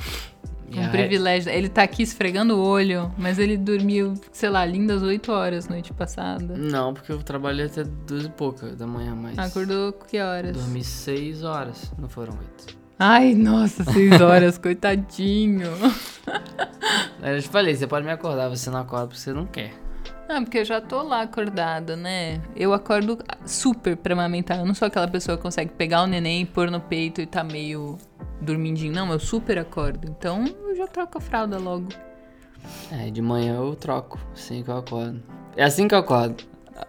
[0.70, 1.50] E Um a- privilégio.
[1.50, 5.92] Ele tá aqui esfregando o olho, mas ele dormiu, sei lá, lindas 8 horas noite
[5.92, 6.56] passada.
[6.56, 9.38] Não, porque eu trabalhei até duas e pouca da manhã, mas.
[9.38, 10.56] Acordou que horas?
[10.56, 12.76] Dormi seis horas, não foram oito.
[12.98, 15.68] Ai, nossa, 6 horas, coitadinho.
[17.22, 19.72] Eu te falei, você pode me acordar, você não acorda porque você não quer.
[20.28, 22.40] Não, porque eu já tô lá acordada, né?
[22.54, 24.58] Eu acordo super pra amamentar.
[24.58, 27.42] Eu não sou aquela pessoa que consegue pegar o neném, pôr no peito e tá
[27.42, 27.96] meio
[28.40, 28.92] dormindinho.
[28.92, 30.08] Não, eu super acordo.
[30.08, 31.88] Então eu já troco a fralda logo.
[32.92, 35.22] É, de manhã eu troco, assim que eu acordo.
[35.56, 36.44] É assim que eu acordo.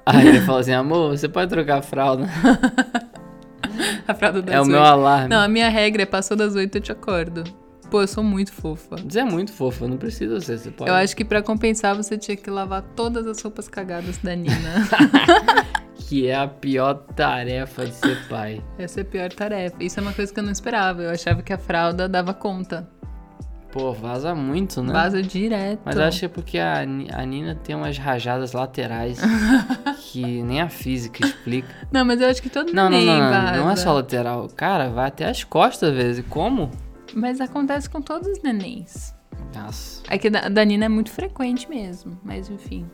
[0.05, 2.25] Aí ele falou assim, amor, você pode trocar a fralda?
[4.07, 4.87] A fralda das É o meu 8.
[4.91, 5.29] alarme.
[5.29, 7.43] Não, a minha regra é passou das 8 eu te acordo.
[7.89, 8.97] Pô, eu sou muito fofa.
[8.97, 10.91] Você é muito fofo, não precisa ser, você pode.
[10.91, 14.87] Eu acho que pra compensar você tinha que lavar todas as roupas cagadas da Nina.
[16.07, 18.63] que é a pior tarefa de ser pai.
[18.77, 19.75] Essa é a pior tarefa.
[19.79, 21.01] Isso é uma coisa que eu não esperava.
[21.01, 22.87] Eu achava que a fralda dava conta.
[23.71, 24.91] Pô, vaza muito, né?
[24.91, 25.81] Vaza direto.
[25.85, 29.19] Mas acho que é porque a, a Nina tem umas rajadas laterais
[30.11, 31.67] que nem a física explica.
[31.91, 33.57] Não, mas eu acho que todo Não, não, neném não, não, vaza.
[33.57, 34.47] não é só lateral.
[34.55, 36.25] Cara, vai até as costas às vezes.
[36.27, 36.71] Como?
[37.13, 39.13] Mas acontece com todos os nenéns.
[39.55, 40.01] Nossa.
[40.09, 42.19] É que da, da Nina é muito frequente mesmo.
[42.23, 42.85] Mas enfim.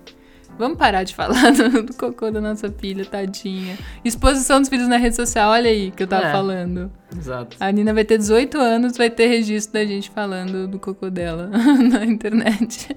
[0.58, 3.78] Vamos parar de falar do, do cocô da nossa filha, tadinha.
[4.06, 6.32] Exposição dos filhos na rede social, olha aí que eu tava É.
[6.32, 6.90] falando.
[7.18, 7.58] Exato.
[7.60, 11.48] A Nina vai ter 18 anos, vai ter registro da gente falando do cocô dela
[11.92, 12.96] na internet.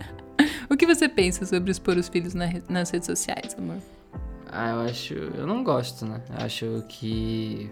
[0.71, 3.79] O que você pensa sobre expor os filhos na nas redes sociais, amor?
[4.53, 5.15] Ah, eu acho.
[5.15, 6.21] Eu não gosto, né?
[6.31, 7.69] Eu acho que.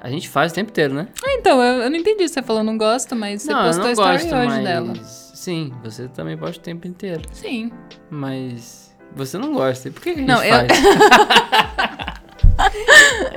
[0.00, 1.08] A gente faz o tempo inteiro, né?
[1.24, 2.28] Ah, então, eu, eu não entendi.
[2.28, 4.64] Você falou não gosto, mas você não, eu postou não a story gosto, hoje mas.
[4.64, 4.94] dela.
[5.04, 7.22] Sim, você também posta o tempo inteiro.
[7.32, 7.70] Sim.
[8.10, 8.94] Mas.
[9.14, 9.88] Você não gosta.
[9.88, 10.68] E por que, que a gente Não, eu- faz?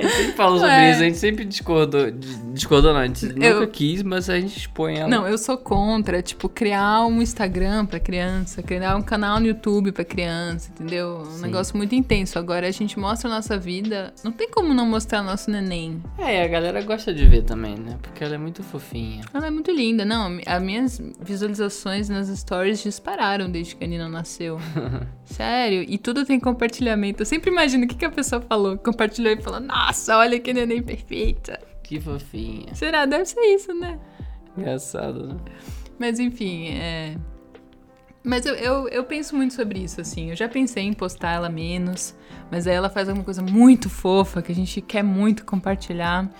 [0.00, 0.90] a gente sempre falou sobre Ué.
[0.92, 2.10] isso, a gente sempre discordou.
[2.10, 5.08] dis- Discordou, não, a gente Eu- nunca quis, mas a gente expõe ela.
[5.08, 9.92] Não, eu sou contra, tipo, criar um Instagram pra criança, criar um canal no YouTube
[9.92, 11.22] pra criança, entendeu?
[11.26, 11.42] Um Sim.
[11.42, 12.38] negócio muito intenso.
[12.38, 14.12] Agora a gente mostra a nossa vida.
[14.24, 16.02] Não tem como não mostrar nosso neném.
[16.18, 17.96] É, a galera gosta de ver também, né?
[18.02, 19.22] Porque ela é muito fofinha.
[19.32, 20.04] Ela é muito linda.
[20.04, 24.58] Não, as minhas visualizações nas stories dispararam desde que a Nina nasceu.
[25.24, 25.84] Sério.
[25.88, 27.22] E tudo tem compartilhamento.
[27.22, 28.76] Eu sempre imagino o que, que a pessoa falou.
[28.76, 31.60] Compartilhou e falou, nossa, olha que neném perfeita.
[31.82, 32.74] Que fofinha.
[32.74, 33.06] Será?
[33.06, 33.98] Deve ser isso, né?
[34.56, 35.36] Engraçado, né?
[35.98, 37.16] Mas enfim, é.
[38.22, 40.30] Mas eu, eu, eu penso muito sobre isso, assim.
[40.30, 42.14] Eu já pensei em postar ela menos,
[42.50, 46.30] mas aí ela faz alguma coisa muito fofa que a gente quer muito compartilhar.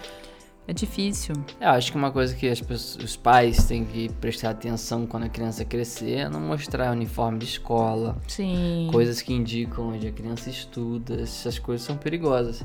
[0.68, 1.34] É difícil.
[1.60, 5.24] Eu acho que uma coisa que as pessoas, os pais têm que prestar atenção quando
[5.24, 8.88] a criança crescer é não mostrar uniforme de escola, Sim.
[8.92, 12.64] coisas que indicam onde a criança estuda, essas coisas são perigosas.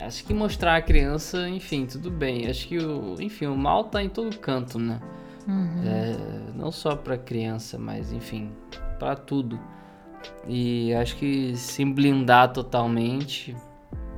[0.00, 2.48] Acho que mostrar a criança, enfim, tudo bem.
[2.48, 5.00] Acho que o, enfim, o mal tá em todo canto, né?
[5.46, 5.82] Uhum.
[5.84, 6.16] É,
[6.54, 8.50] não só pra criança, mas enfim,
[8.98, 9.58] pra tudo.
[10.46, 13.56] E acho que se blindar totalmente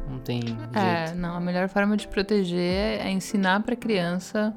[0.09, 0.79] não tem jeito.
[0.79, 4.55] É, não, a melhor forma de proteger é ensinar pra criança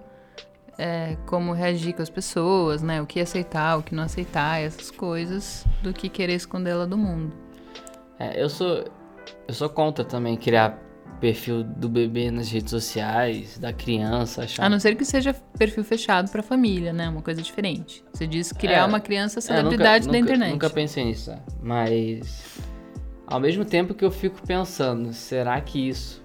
[0.77, 3.01] é, como reagir com as pessoas, né?
[3.01, 7.35] O que aceitar, o que não aceitar, essas coisas, do que querer escondê-la do mundo.
[8.19, 8.85] É, eu sou
[9.47, 10.79] eu sou contra também criar
[11.19, 15.83] perfil do bebê nas redes sociais, da criança, achar A não ser que seja perfil
[15.83, 17.09] fechado pra família, né?
[17.09, 18.03] Uma coisa diferente.
[18.13, 20.51] Você diz criar É, uma criança É, celebridade nunca, da nunca- internet.
[20.53, 21.39] Nunca pensei nisso, é.
[21.61, 22.43] mas
[23.27, 26.21] ao mesmo tempo que eu fico pensando, será que isso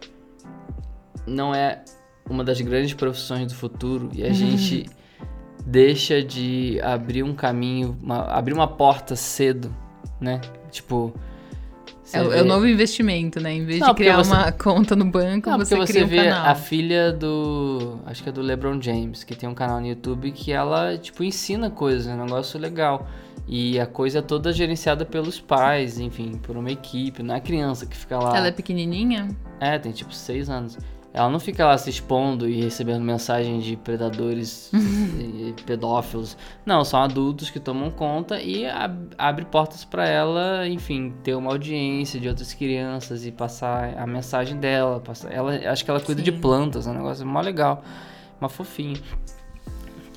[1.26, 1.83] não é
[2.29, 4.87] uma das grandes profissões do futuro e a gente
[5.64, 9.74] deixa de abrir um caminho, uma- abrir uma porta cedo,
[10.20, 10.40] né?
[10.70, 11.12] Tipo.
[12.18, 13.53] É, o- vê- é o novo investimento, né?
[13.53, 16.07] Em vez Não, de porque criar você- uma conta no banco, Não, você porque cria
[16.07, 16.46] você um vê canal.
[16.46, 17.99] a filha do.
[18.07, 21.23] Acho que é do LeBron James, que tem um canal no YouTube que ela, tipo,
[21.25, 23.07] ensina coisas, é um negócio legal.
[23.49, 27.40] E a coisa é toda gerenciada pelos pais, enfim, por uma equipe, não é a
[27.40, 28.37] criança que fica lá.
[28.37, 29.29] Ela é pequenininha?
[29.59, 30.79] É, tem tipo seis anos.
[31.12, 34.70] Ela não fica lá se expondo e recebendo mensagem de predadores
[35.18, 36.37] e pedófilos.
[36.64, 41.51] Não, são adultos que tomam conta e ab- abre portas pra ela, enfim, ter uma
[41.51, 45.01] audiência de outras crianças e passar a mensagem dela.
[45.01, 45.33] Passar...
[45.33, 46.40] Ela, acho que ela cuida de Sim.
[46.40, 47.83] plantas, é um negócio mó legal,
[48.40, 49.01] mó fofinho.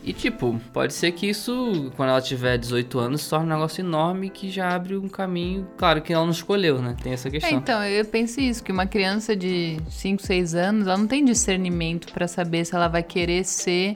[0.03, 3.79] E tipo, pode ser que isso, quando ela tiver 18 anos, se torne um negócio
[3.81, 5.65] enorme que já abre um caminho.
[5.77, 6.93] Claro que ela não escolheu, né?
[7.01, 7.51] Tem essa É, questão.
[7.57, 12.11] então, eu penso isso, que uma criança de 5, 6 anos, ela não tem discernimento
[12.11, 13.93] pra saber se ela vai querer ser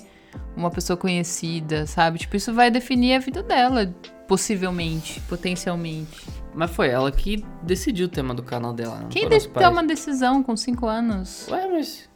[0.56, 2.20] uma pessoa conhecida, sabe?
[2.20, 3.94] Tipo, isso vai definir a vida dela,
[4.30, 6.26] possivelmente, potencialmente.
[6.56, 9.00] Mas foi ela que decidiu o tema do canal dela.
[9.02, 9.66] Não Quem foram os de- pais.
[9.68, 11.48] toma uma decisão com 5 anos?
[11.50, 12.10] Ué, mas.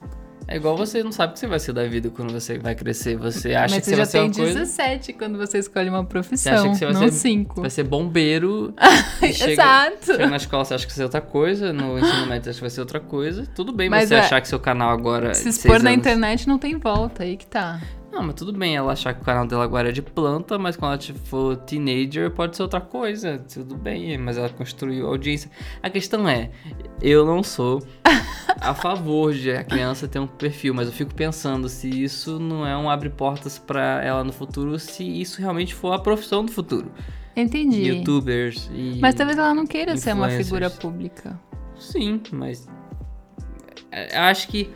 [0.51, 2.75] É igual você não sabe o que você vai ser da vida quando você vai
[2.75, 3.15] crescer.
[3.17, 4.59] Você acha Mas que você você já vai ser tem uma coisa.
[4.59, 7.61] 17 quando você escolhe uma Você profissão, acha que você vai não ser, 5.
[7.61, 8.73] vai ser bombeiro.
[9.33, 10.05] chega, Exato.
[10.05, 11.71] chega na escola, você acha que vai ser outra coisa.
[11.73, 13.47] No ensino médio, você acha que vai ser outra coisa.
[13.55, 15.33] Tudo bem Mas você é- achar que seu canal agora.
[15.33, 17.79] Se de expor na anos- internet não tem volta, aí que tá.
[18.11, 20.75] Não, mas tudo bem ela achar que o canal dela agora é de planta, mas
[20.75, 23.39] quando ela for teenager pode ser outra coisa.
[23.51, 25.49] Tudo bem, mas ela construiu audiência.
[25.81, 26.51] A questão é,
[27.01, 27.81] eu não sou
[28.59, 32.67] a favor de a criança ter um perfil, mas eu fico pensando se isso não
[32.67, 36.51] é um abre portas pra ela no futuro, se isso realmente for a profissão do
[36.51, 36.91] futuro.
[37.33, 37.83] Entendi.
[37.83, 38.99] Youtubers e.
[38.99, 41.39] Mas talvez ela não queira ser uma figura pública.
[41.79, 42.67] Sim, mas.
[43.89, 44.69] é, acho que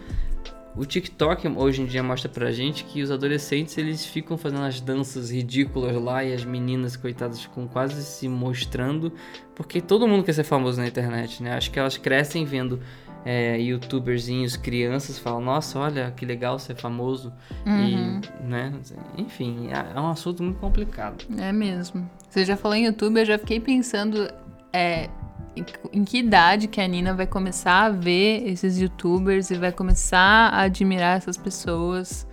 [0.77, 4.81] o TikTok hoje em dia mostra pra gente que os adolescentes eles ficam fazendo as
[4.81, 9.11] danças ridículas lá e as meninas, coitadas, ficam quase se mostrando,
[9.55, 11.53] porque todo mundo quer ser famoso na internet, né?
[11.53, 12.79] Acho que elas crescem vendo
[13.25, 17.33] é, youtuberzinhos, crianças, falam, nossa, olha que legal ser famoso.
[17.65, 18.21] Uhum.
[18.41, 18.73] E, né?
[19.17, 21.25] Enfim, é é um assunto muito complicado.
[21.39, 22.07] É mesmo.
[22.29, 24.29] Você já falou em YouTube, eu já fiquei pensando
[24.71, 25.09] é,
[25.55, 30.49] em, que idade que a Nina vai começar a ver esses youtubers e vai começar
[30.49, 32.27] a admirar essas pessoas.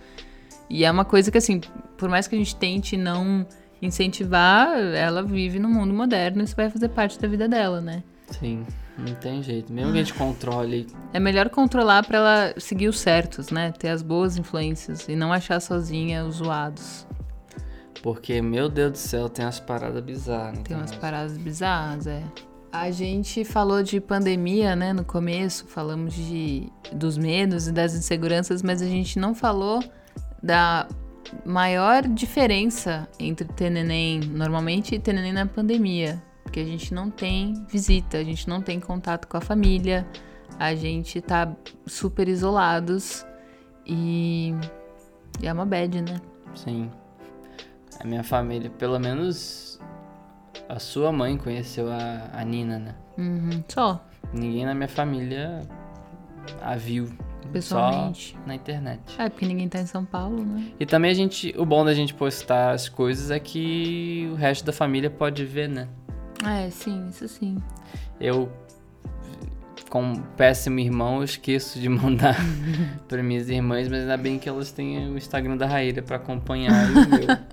[0.69, 1.61] E é uma coisa que, assim,
[1.97, 3.45] por mais que a gente tente não
[3.81, 8.03] incentivar, ela vive no mundo moderno e isso vai fazer parte da vida dela, né?
[8.29, 8.65] Sim,
[8.97, 9.71] não tem jeito.
[9.71, 13.71] Mesmo que a gente controle É melhor controlar pra ela seguir os certos, né?
[13.71, 17.05] Ter as boas influências e não achar sozinha os zoados.
[18.01, 20.59] Porque, meu Deus do céu, tem umas paradas bizarras.
[20.59, 22.21] Tem umas paradas bizarras, é.
[22.73, 28.63] A gente falou de pandemia, né, no começo, falamos de dos medos e das inseguranças,
[28.63, 29.83] mas a gente não falou
[30.41, 30.87] da
[31.45, 37.11] maior diferença entre ter neném normalmente e ter neném na pandemia, porque a gente não
[37.11, 40.07] tem visita, a gente não tem contato com a família,
[40.57, 41.55] a gente tá
[41.85, 43.23] super isolados
[43.85, 44.51] e,
[45.39, 46.19] e é uma bad, né?
[46.55, 46.89] Sim.
[47.99, 49.72] A minha família, pelo menos
[50.73, 52.95] a sua mãe conheceu a, a Nina, né?
[53.17, 55.61] Uhum, Só, Ninguém na minha família
[56.61, 57.09] a viu.
[57.51, 58.35] pessoalmente.
[58.39, 58.99] Só na internet.
[59.19, 60.71] É, porque ninguém tá em São Paulo, né?
[60.79, 61.53] E também a gente.
[61.57, 65.69] O bom da gente postar as coisas é que o resto da família pode ver,
[65.69, 65.87] né?
[66.43, 67.57] É, sim, isso sim.
[68.19, 68.51] Eu,
[69.89, 72.35] como péssimo irmão, eu esqueço de mandar
[73.07, 76.89] para minhas irmãs, mas ainda bem que elas têm o Instagram da Raíra para acompanhar
[76.89, 77.37] e o meu.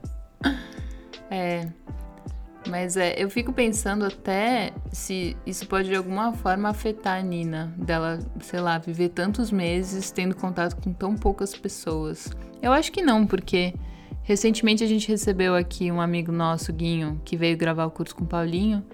[2.70, 7.74] Mas é, eu fico pensando até se isso pode de alguma forma afetar a Nina,
[7.76, 12.30] dela, sei lá, viver tantos meses tendo contato com tão poucas pessoas.
[12.62, 13.74] Eu acho que não, porque
[14.22, 18.22] recentemente a gente recebeu aqui um amigo nosso, Guinho, que veio gravar o curso com
[18.22, 18.85] o Paulinho,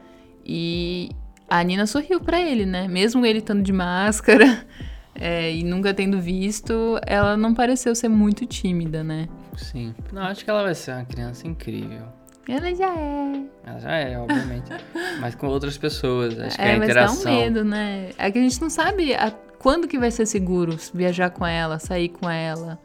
[0.42, 1.10] e
[1.46, 2.88] a Nina sorriu pra ele, né?
[2.88, 4.66] Mesmo ele estando de máscara
[5.14, 9.28] é, e nunca tendo visto, ela não pareceu ser muito tímida, né?
[9.54, 9.94] Sim.
[10.12, 12.15] Não, acho que ela vai ser uma criança incrível.
[12.48, 13.44] Ela já é.
[13.64, 14.70] Ela já é, obviamente.
[15.20, 16.38] mas com outras pessoas.
[16.38, 17.32] Acho que É, a mas dá interação.
[17.32, 18.10] um medo, né?
[18.16, 21.78] É que a gente não sabe a- quando que vai ser seguro viajar com ela,
[21.78, 22.78] sair com ela.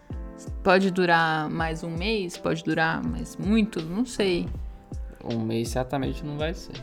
[0.63, 4.47] Pode durar mais um mês, pode durar mais muito, não sei.
[5.23, 6.73] Um mês certamente não vai ser.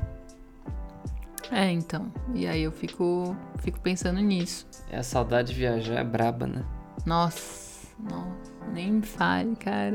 [1.51, 2.13] É, então.
[2.35, 4.67] E aí eu fico, fico pensando nisso.
[4.91, 6.65] É a saudade de viajar é braba, né?
[7.07, 9.95] Nossa, nossa, nem me fale, cara.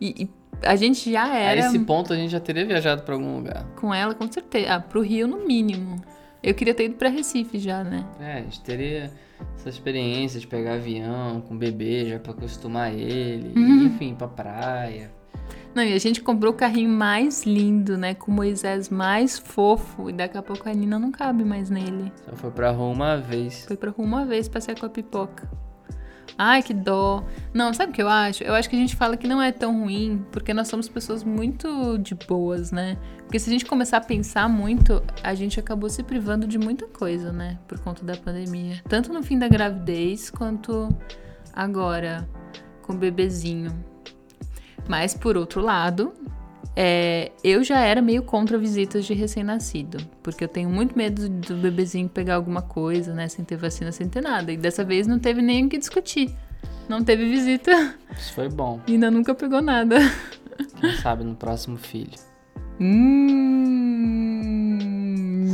[0.00, 0.30] E, e
[0.62, 3.64] a gente já A era esse ponto a gente já teria viajado pra algum lugar.
[3.76, 4.74] com ela, com certeza.
[4.74, 5.96] Ah, pro Rio, no mínimo.
[6.42, 8.04] Eu queria ter ido pra Recife já, né?
[8.20, 9.10] É, a gente teria
[9.56, 13.52] essa experiência de pegar avião com bebê já pra acostumar ele.
[13.56, 13.86] Uhum.
[13.86, 15.10] Enfim, pra praia.
[15.74, 18.14] Não, e a gente comprou o carrinho mais lindo, né?
[18.14, 20.08] Com o Moisés mais fofo.
[20.08, 22.10] E daqui a pouco a Nina não cabe mais nele.
[22.24, 23.64] Só foi pra rua uma vez.
[23.66, 25.46] Foi pra rua uma vez passear com a pipoca.
[26.38, 27.24] Ai, que dó.
[27.52, 28.42] Não, sabe o que eu acho?
[28.44, 31.24] Eu acho que a gente fala que não é tão ruim, porque nós somos pessoas
[31.24, 32.98] muito de boas, né?
[33.18, 36.86] Porque se a gente começar a pensar muito, a gente acabou se privando de muita
[36.86, 37.58] coisa, né?
[37.66, 38.82] Por conta da pandemia.
[38.88, 40.88] Tanto no fim da gravidez, quanto
[41.52, 42.28] agora,
[42.82, 43.72] com o bebezinho.
[44.88, 46.12] Mas, por outro lado,
[46.74, 51.56] é, eu já era meio contra visitas de recém-nascido, porque eu tenho muito medo do
[51.56, 54.50] bebezinho pegar alguma coisa, né, sem ter vacina, sem ter nada.
[54.52, 56.34] E dessa vez não teve nem o que discutir.
[56.88, 57.94] Não teve visita.
[58.16, 58.80] Isso foi bom.
[58.86, 59.98] E ainda nunca pegou nada.
[60.80, 62.18] Quem sabe no próximo filho.
[62.80, 63.06] Hum.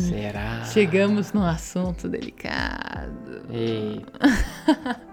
[0.08, 0.64] Será?
[0.64, 3.42] Chegamos num assunto delicado.
[3.50, 4.04] Ei,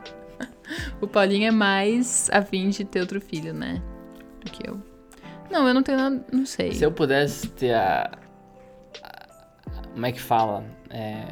[1.02, 3.82] O Paulinho é mais afim de ter outro filho, né?
[4.44, 4.82] Do que eu.
[5.52, 6.24] Não, eu não tenho nada.
[6.32, 6.72] Não sei.
[6.74, 8.12] se eu pudesse ter a.
[9.04, 10.64] a- Como é que fala?
[10.90, 11.24] É,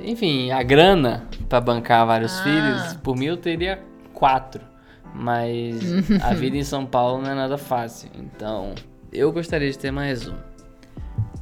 [0.00, 2.42] Enfim, a grana pra bancar vários Ah.
[2.42, 3.82] filhos, por mim eu teria
[4.12, 4.62] quatro.
[5.14, 5.80] Mas
[6.22, 8.10] a vida em São Paulo não é nada fácil.
[8.18, 8.74] Então,
[9.12, 10.34] eu gostaria de ter mais um.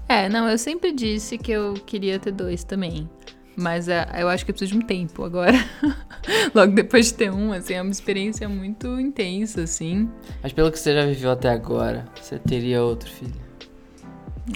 [0.08, 3.08] É, não, eu sempre disse que eu queria ter dois também.
[3.56, 5.52] Mas é, eu acho que eu preciso de um tempo agora.
[6.54, 10.08] Logo depois de ter um, assim, é uma experiência muito intensa, assim.
[10.42, 13.44] Mas pelo que você já viveu até agora, você teria outro filho.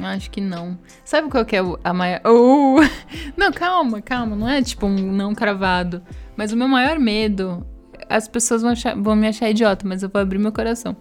[0.02, 0.78] Acho que não.
[1.04, 2.20] Sabe qual que é a maior.
[2.26, 2.76] Oh!
[3.38, 4.36] Não, calma, calma.
[4.36, 6.02] Não é tipo um não cravado.
[6.36, 7.66] Mas o meu maior medo.
[8.06, 10.94] As pessoas vão, achar- vão me achar idiota, mas eu vou abrir meu coração.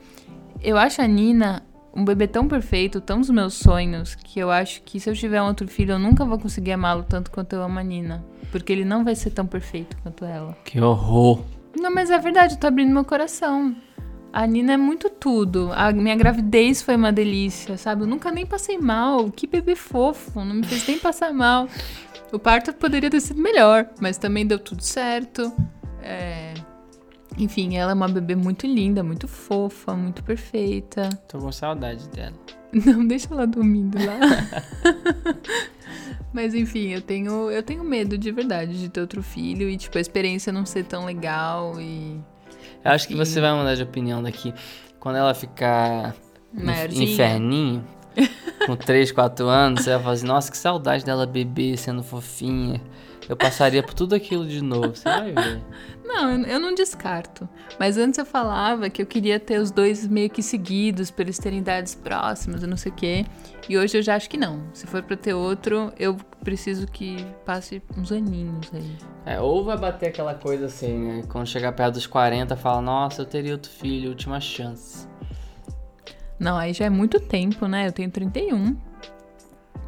[0.64, 1.64] Eu acho a Nina
[1.98, 5.42] um bebê tão perfeito, tão dos meus sonhos, que eu acho que se eu tiver
[5.42, 8.24] um outro filho, eu nunca vou conseguir amá-lo tanto quanto eu amo a Nina.
[8.52, 10.56] Porque ele não vai ser tão perfeito quanto ela.
[10.64, 11.42] Que horror!
[11.76, 13.76] Não, mas é verdade, eu tô abrindo meu coração.
[14.32, 15.72] A Nina é muito tudo.
[15.74, 18.04] A minha gravidez foi uma delícia, sabe?
[18.04, 19.32] Eu nunca nem passei mal.
[19.32, 21.68] Que bebê fofo, não me fez nem passar mal.
[22.32, 25.52] O parto poderia ter sido melhor, mas também deu tudo certo.
[26.04, 26.54] É,
[27.38, 31.10] Enfim, ela é uma bebê muito linda, muito fofa, muito perfeita.
[31.28, 32.34] Tô com saudade dela.
[32.74, 34.20] Não, deixa ela dormindo lá.
[36.34, 39.98] Mas enfim, eu tenho, eu tenho medo de verdade de ter outro filho e, tipo,
[39.98, 42.20] a experiência não ser tão legal e.
[42.84, 43.26] Eu acho que Enfim.
[43.26, 44.54] você vai mudar de opinião daqui.
[45.00, 46.16] Quando ela ficar
[46.54, 47.12] Maiorzinha.
[47.12, 47.84] inferninho,
[48.66, 52.82] com 3, 4 anos, você vai falar assim, nossa, que saudade dela beber, sendo fofinha.
[53.30, 55.62] Eu passaria por tudo aquilo de novo, você vai ver.
[56.04, 57.48] Não, eu, eu não descarto.
[57.78, 61.38] Mas antes eu falava que eu queria ter os dois meio que seguidos, pra eles
[61.38, 63.26] terem idades próximas e não sei o quê.
[63.68, 64.64] E hoje eu já acho que não.
[64.72, 68.96] Se for pra ter outro, eu preciso que passe uns aninhos aí.
[69.26, 71.24] É, ou vai bater aquela coisa assim, né?
[71.28, 75.06] Quando chegar perto dos 40, fala, nossa, eu teria outro filho, última chance.
[76.40, 77.88] Não, aí já é muito tempo, né?
[77.88, 78.78] Eu tenho 31.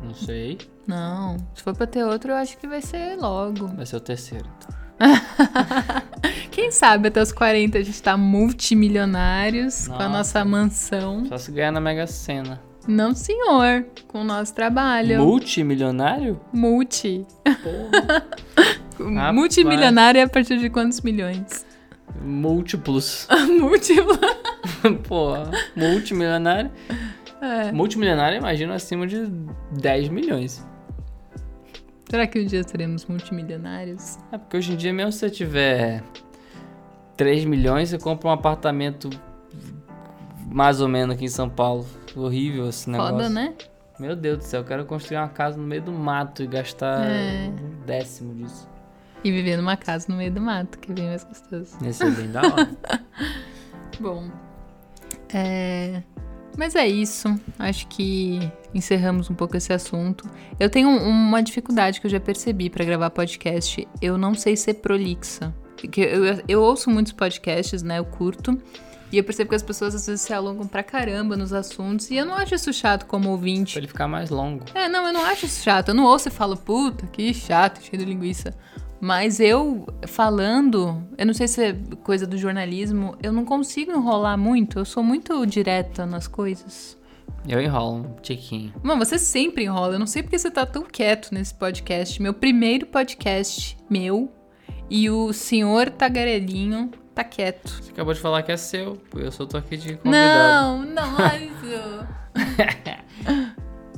[0.03, 0.57] Não sei,
[0.87, 3.67] Não, se for pra ter outro, eu acho que vai ser logo.
[3.67, 4.45] vai ser o terceiro.
[4.57, 4.79] Então.
[6.51, 10.09] Quem sabe até os 40 a gente tá multimilionários com a Nossa.
[10.09, 11.25] nossa mansão.
[11.27, 12.59] Só se ganhar na Mega Sena.
[12.87, 15.19] Não, senhor, com o nosso trabalho.
[15.23, 16.39] Multimilionário?
[16.51, 17.25] Multi.
[19.33, 21.65] Multimilionário é a partir de quantos milhões?
[22.21, 23.27] Múltiplos.
[23.59, 24.17] Múltiplo.
[25.07, 25.33] Pô,
[25.75, 26.71] multimilionário.
[27.41, 27.71] É.
[27.71, 29.25] Multimilionário, imagino acima de
[29.79, 30.65] 10 milhões.
[32.09, 34.17] Será que um dia seremos multimilionários?
[34.31, 36.03] É porque hoje em dia, mesmo se você tiver
[37.15, 39.09] 3 milhões, você compra um apartamento
[40.47, 41.85] mais ou menos aqui em São Paulo.
[42.15, 43.13] Horrível esse negócio.
[43.15, 43.53] Foda, né?
[43.99, 47.05] Meu Deus do céu, eu quero construir uma casa no meio do mato e gastar
[47.05, 47.47] É.
[47.49, 48.67] um décimo disso.
[49.23, 51.77] E viver numa casa no meio do mato, que é bem mais gostoso.
[51.85, 52.69] Esse é bem da hora.
[53.99, 54.29] Bom,
[55.33, 56.01] é...
[56.59, 57.33] Mas é isso.
[57.57, 58.37] Acho que
[58.73, 60.29] encerramos um pouco esse assunto.
[60.59, 63.87] Eu tenho um- uma dificuldade que eu já percebi pra gravar podcast.
[64.01, 65.55] Eu não sei ser prolixa.
[65.77, 67.99] Porque eu, eu ouço muitos podcasts, né?
[67.99, 68.61] Eu curto.
[69.09, 72.11] E eu percebo que as pessoas às vezes se alongam pra caramba nos assuntos.
[72.11, 73.71] E eu não acho isso chato como ouvinte.
[73.73, 74.65] pra ele ficar mais longo.
[74.75, 75.87] É, não, eu não acho isso chato.
[75.89, 78.53] Eu não ouço e falo, puta, que chato, cheio de linguiça.
[79.01, 81.73] Mas eu falando, eu não sei se é
[82.03, 84.79] coisa do jornalismo, eu não consigo enrolar muito.
[84.79, 86.97] Eu sou muito direta nas coisas.
[87.47, 88.73] Eu enrolo um tiquinho.
[88.83, 89.95] Mano, você sempre enrola.
[89.95, 92.21] Eu não sei porque você tá tão quieto nesse podcast.
[92.21, 94.29] Meu primeiro podcast, meu.
[94.89, 97.69] E o senhor tagarelinho tá quieto.
[97.81, 100.83] Você acabou de falar que é seu, eu só tô aqui de convidado.
[100.83, 102.07] Não, nossa.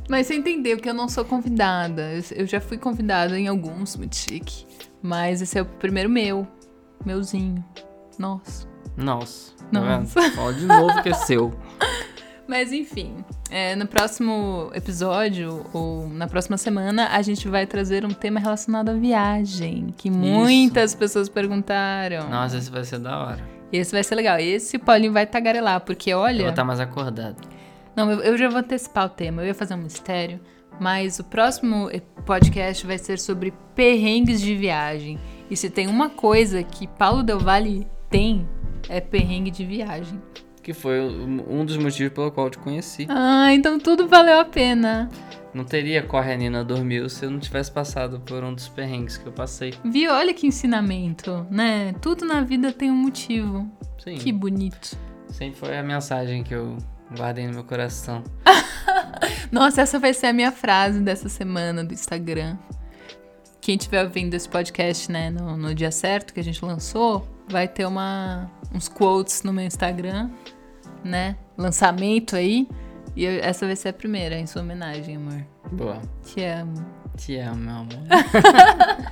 [0.10, 2.12] Mas você entendeu que eu não sou convidada.
[2.14, 4.66] Eu- Eu já fui convidada em alguns, muito chique.
[5.02, 6.48] Mas esse é o primeiro meu.
[7.06, 7.64] Meuzinho.
[8.18, 8.68] Nossa.
[8.96, 9.54] Nossa.
[9.72, 10.22] Nossa.
[10.22, 10.32] Tá?
[10.32, 11.52] Fala de novo que é seu.
[12.48, 18.10] Mas enfim, é, no próximo episódio, ou na próxima semana, a gente vai trazer um
[18.10, 22.30] tema relacionado à viagem, que muitas pessoas perguntaram.
[22.30, 23.40] Nossa, esse vai ser da hora.
[23.72, 24.38] Esse vai ser legal.
[24.38, 26.42] Esse o Paulinho vai tagarelar, porque Eu olha.
[26.42, 27.38] vou estar mais acordado.
[27.96, 29.42] Não, eu, eu já vou antecipar o tema.
[29.42, 30.40] Eu ia fazer um mistério,
[30.82, 31.92] mas o próximo
[32.26, 35.20] podcast vai ser sobre perrengues de viagem.
[35.48, 38.48] E se tem uma coisa que Paulo Del Valle tem,
[38.90, 40.20] é perrengue de viagem.
[40.64, 43.06] Que foi um um dos motivos pelo qual eu te conheci.
[43.10, 45.08] Ah, então tudo valeu a pena.
[45.54, 49.18] Não teria Corre a Nina Dormiu se eu não tivesse passado por um dos perrengues
[49.18, 49.76] que eu passei.
[49.86, 50.12] Viu?
[50.12, 51.94] Olha que ensinamento, né?
[52.02, 53.70] Tudo na vida tem um motivo.
[54.00, 54.16] Sim.
[54.16, 54.98] Que bonito.
[55.28, 56.76] Sempre foi a mensagem que eu
[57.16, 58.24] guardei no meu coração.
[59.52, 62.58] Nossa, essa vai ser a minha frase dessa semana do Instagram.
[63.60, 67.68] Quem estiver ouvindo esse podcast, né, no, no dia certo que a gente lançou, vai
[67.68, 70.30] ter uma, uns quotes no meu Instagram,
[71.04, 71.36] né?
[71.58, 72.68] Lançamento aí.
[73.16, 75.46] E eu- essa vai ser a primeira, em sua homenagem, amor.
[75.72, 76.02] Boa.
[76.26, 76.74] Te amo.
[77.18, 79.12] Te amo, meu amor.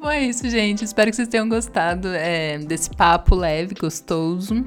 [0.00, 0.84] Bom, é isso, gente.
[0.84, 4.66] Espero que vocês tenham gostado é, desse papo leve, gostoso.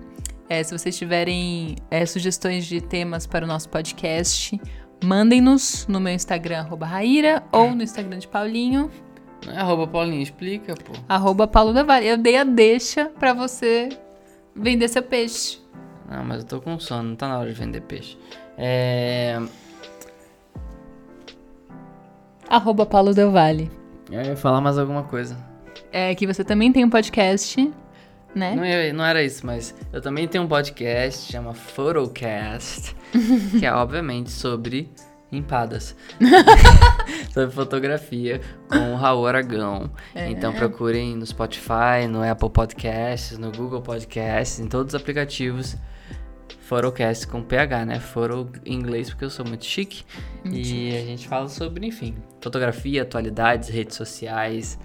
[0.49, 4.59] É, se vocês tiverem é, sugestões de temas para o nosso podcast,
[5.03, 8.89] mandem-nos no meu Instagram, arroba Raíra, ou no Instagram de Paulinho,
[9.45, 10.93] é arroba Paulinho, explica, pô.
[11.07, 12.07] arroba Paulo da Vale.
[12.07, 13.89] Eu dei a deixa para você
[14.55, 15.59] vender seu peixe.
[16.09, 18.17] Não, mas eu tô com sono, não tá na hora de vender peixe.
[18.57, 19.39] É.
[22.49, 23.31] Arroba Paulo Del.
[24.09, 25.37] Eu ia falar mais alguma coisa.
[25.91, 27.71] É que você também tem um podcast,
[28.35, 28.55] né?
[28.55, 32.95] Não, ia- não era isso, mas eu também tenho um podcast, chama Photocast,
[33.59, 34.89] que é obviamente sobre
[35.31, 35.95] empadas.
[37.33, 39.89] sobre fotografia com o Raul Aragão.
[40.15, 45.75] Então procurem no Spotify, no Apple Podcasts, no Google Podcasts, em todos os aplicativos.
[46.61, 47.99] Photocast com PH, né?
[47.99, 50.03] Photo em inglês porque eu sou muito chique.
[50.45, 54.77] e a gente fala sobre, enfim, fotografia, atualidades, redes sociais,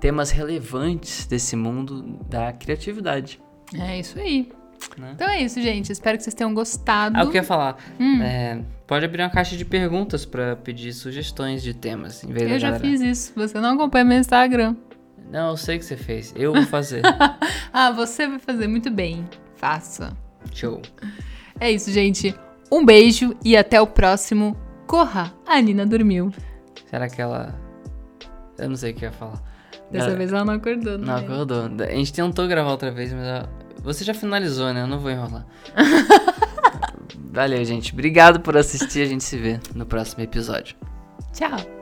[0.00, 3.40] temas relevantes desse mundo da criatividade.
[3.74, 4.50] É isso aí.
[4.96, 5.10] Né?
[5.14, 5.90] Então é isso, gente.
[5.90, 7.16] Espero que vocês tenham gostado.
[7.18, 7.76] Ah, eu queria falar.
[7.98, 8.22] Hum.
[8.22, 12.22] é, pode abrir uma caixa de perguntas pra pedir sugestões de temas.
[12.22, 13.32] Em vez Eu já galera- fiz isso.
[13.34, 14.76] Você não acompanha meu Instagram.
[15.30, 16.32] Não, eu sei que você fez.
[16.36, 17.02] Eu vou fazer.
[17.70, 19.28] Ah, você vai fazer muito bem.
[19.56, 20.16] Faça.
[20.54, 20.80] Show.
[21.60, 22.34] É isso, gente.
[22.72, 24.56] Um beijo e até o próximo.
[24.86, 25.32] Corra!
[25.46, 26.32] A Nina dormiu.
[26.86, 27.54] Será que ela.
[28.56, 29.42] Eu não sei o que ia falar.
[29.90, 31.20] Dessa Ela- vez ela não acordou, Não né?
[31.24, 31.70] acordou.
[31.84, 33.48] A gente tentou gravar outra vez, mas ela-
[33.82, 34.82] você já finalizou, né?
[34.82, 35.46] Eu não vou enrolar.
[37.32, 37.92] Valeu, gente.
[37.92, 39.02] Obrigado por assistir.
[39.02, 40.76] A gente se vê no próximo episódio.
[41.32, 41.77] Tchau.